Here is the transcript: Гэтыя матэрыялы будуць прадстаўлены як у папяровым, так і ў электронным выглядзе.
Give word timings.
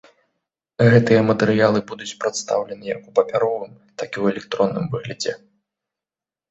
Гэтыя 0.93 1.21
матэрыялы 1.27 1.79
будуць 1.93 2.17
прадстаўлены 2.23 2.83
як 2.95 3.01
у 3.09 3.15
папяровым, 3.21 3.71
так 3.99 4.09
і 4.09 4.13
ў 4.13 4.25
электронным 4.35 4.85
выглядзе. 4.97 5.33